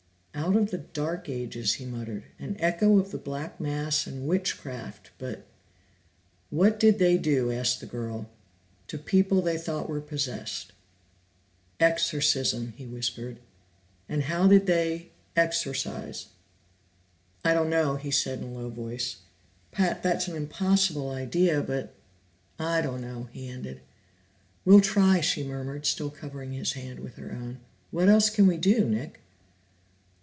[0.33, 2.23] "Out of the Dark Ages," he muttered.
[2.39, 5.45] "An echo of the Black Mass and witchcraft, but"
[6.49, 8.29] "What did they do," asked the girl,
[8.87, 10.71] "to people they thought were possessed?"
[11.79, 13.39] "Exorcism!" he whispered.
[14.09, 16.27] "And how did they exorcise?"
[17.45, 19.17] "I don't know," he said in a low voice.
[19.71, 21.93] "Pat, that's an impossible idea, but
[22.57, 23.81] I don't know!" he ended.
[24.65, 27.59] "We'll try," she murmured, still covering his hand with her own.
[27.91, 29.19] "What else can we do, Nick?"